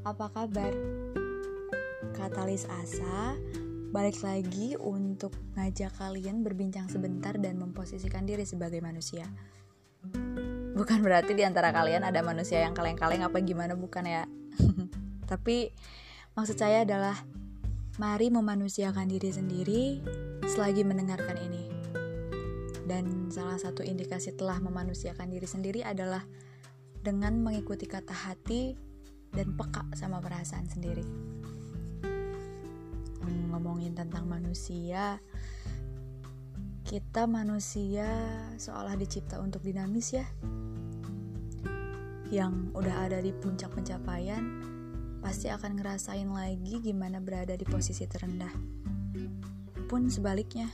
[0.00, 0.72] apa kabar?
[2.16, 3.36] Katalis Asa
[3.92, 9.28] balik lagi untuk ngajak kalian berbincang sebentar dan memposisikan diri sebagai manusia.
[10.72, 14.24] Bukan berarti di antara kalian ada manusia yang kaleng-kaleng apa gimana bukan ya.
[15.30, 15.68] Tapi
[16.32, 17.20] maksud saya adalah
[18.00, 19.82] mari memanusiakan diri sendiri
[20.48, 21.68] selagi mendengarkan ini.
[22.88, 26.24] Dan salah satu indikasi telah memanusiakan diri sendiri adalah
[27.04, 28.72] dengan mengikuti kata hati
[29.28, 31.04] dan peka sama perasaan sendiri.
[33.52, 35.20] Ngomongin tentang manusia
[36.84, 38.08] kita manusia
[38.56, 40.24] seolah dicipta untuk dinamis ya.
[42.32, 44.64] Yang udah ada di puncak pencapaian
[45.20, 48.52] pasti akan ngerasain lagi gimana berada di posisi terendah.
[49.88, 50.72] Pun sebaliknya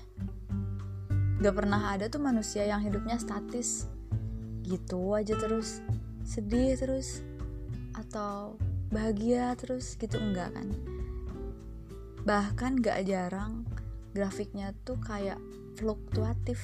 [1.42, 3.86] gak pernah ada tuh manusia yang hidupnya statis.
[4.66, 5.78] Gitu aja terus
[6.24, 7.24] sedih terus
[7.96, 8.56] atau
[8.90, 10.68] bahagia terus gitu enggak kan.
[12.26, 13.64] Bahkan gak jarang
[14.12, 15.38] grafiknya tuh kayak
[15.78, 16.60] fluktuatif.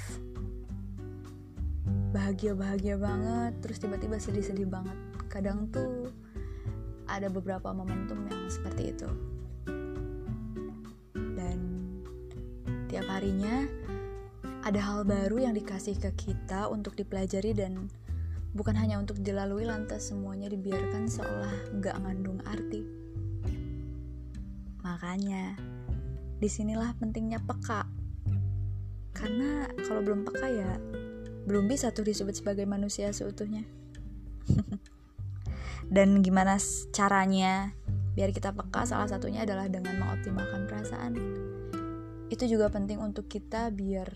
[2.12, 4.98] Bahagia-bahagia banget terus tiba-tiba sedih-sedih banget.
[5.30, 6.10] Kadang tuh
[7.06, 9.08] ada beberapa momentum yang seperti itu.
[11.14, 11.58] Dan
[12.90, 13.64] tiap harinya
[14.66, 17.86] ada hal baru yang dikasih ke kita untuk dipelajari dan
[18.56, 23.06] bukan hanya untuk dilalui lantas semuanya dibiarkan seolah nggak ngandung arti
[24.86, 25.58] Makanya,
[26.38, 27.90] di sinilah pentingnya peka.
[29.10, 30.78] Karena kalau belum peka ya,
[31.42, 33.66] belum bisa tuh disebut sebagai manusia seutuhnya.
[35.94, 36.54] Dan gimana
[36.94, 37.74] caranya
[38.14, 38.86] biar kita peka?
[38.86, 41.12] Salah satunya adalah dengan mengoptimalkan perasaan.
[42.30, 44.06] Itu juga penting untuk kita biar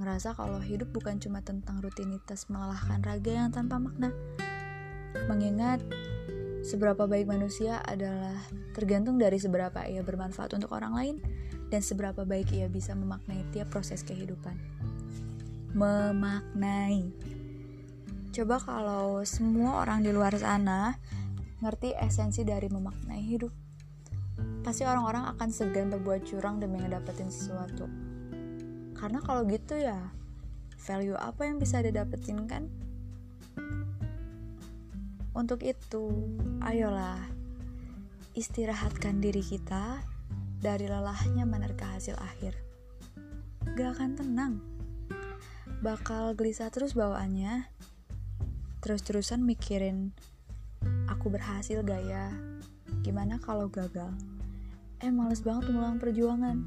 [0.00, 4.10] ngerasa kalau hidup bukan cuma tentang rutinitas melelahkan raga yang tanpa makna.
[5.28, 5.84] Mengingat
[6.60, 8.36] Seberapa baik manusia adalah
[8.76, 11.16] tergantung dari seberapa ia bermanfaat untuk orang lain
[11.72, 14.60] dan seberapa baik ia bisa memaknai tiap proses kehidupan.
[15.72, 17.16] Memaknai.
[18.30, 21.00] Coba kalau semua orang di luar sana
[21.64, 23.52] ngerti esensi dari memaknai hidup.
[24.60, 27.88] Pasti orang-orang akan segan berbuat curang demi ngedapetin sesuatu.
[29.00, 30.12] Karena kalau gitu ya,
[30.76, 32.68] value apa yang bisa didapetin kan?
[35.32, 36.28] Untuk itu,
[36.60, 37.16] ayolah
[38.36, 40.04] istirahatkan diri kita
[40.60, 42.52] dari lelahnya menerka hasil akhir.
[43.72, 44.54] Gak akan tenang.
[45.80, 47.72] Bakal gelisah terus bawaannya.
[48.84, 50.12] Terus-terusan mikirin
[51.08, 52.28] aku berhasil gak ya?
[53.00, 54.12] Gimana kalau gagal?
[55.00, 56.60] Eh males banget ngulang perjuangan.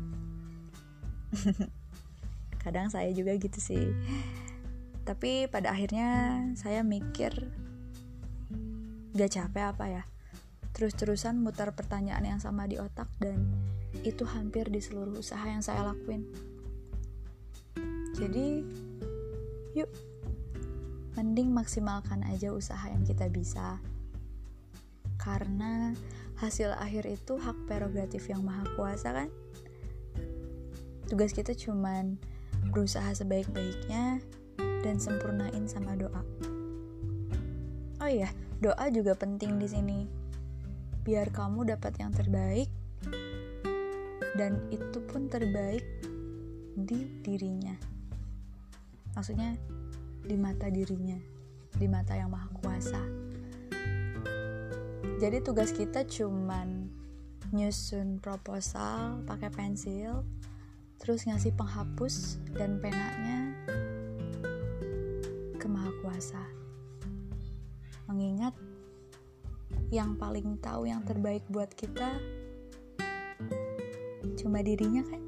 [2.64, 3.92] Kadang saya juga gitu sih.
[5.04, 7.52] Tapi pada akhirnya saya mikir
[9.14, 10.04] gak capek apa ya?
[10.74, 13.46] Terus-terusan mutar pertanyaan yang sama di otak dan
[14.02, 16.26] itu hampir di seluruh usaha yang saya lakuin.
[18.18, 18.64] Jadi
[19.78, 19.90] yuk
[21.14, 23.78] mending maksimalkan aja usaha yang kita bisa.
[25.22, 25.94] Karena
[26.42, 29.30] hasil akhir itu hak prerogatif yang maha kuasa kan?
[31.06, 32.18] Tugas kita cuman
[32.72, 34.22] berusaha sebaik-baiknya
[34.84, 36.22] dan sempurnain sama doa.
[38.00, 38.30] Oh iya
[38.62, 40.00] doa juga penting di sini.
[41.04, 42.72] Biar kamu dapat yang terbaik
[44.40, 45.84] dan itu pun terbaik
[46.80, 47.76] di dirinya.
[49.18, 49.60] Maksudnya
[50.24, 51.34] di mata dirinya
[51.78, 53.02] di mata yang maha kuasa.
[55.18, 56.90] Jadi tugas kita cuman
[57.54, 60.26] nyusun proposal pakai pensil
[61.04, 63.52] terus ngasih penghapus dan penanya
[65.60, 66.40] ke maha kuasa.
[68.08, 68.56] Mengingat
[69.92, 72.16] yang paling tahu yang terbaik buat kita
[74.40, 75.23] cuma dirinya kan